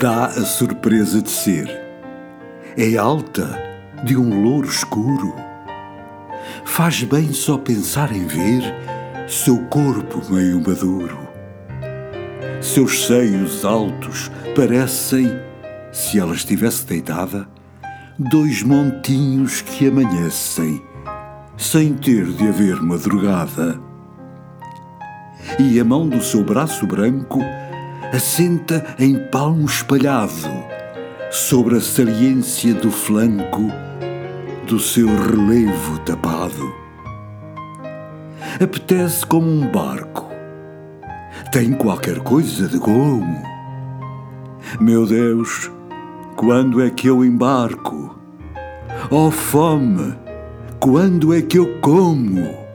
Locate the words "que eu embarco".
46.88-48.16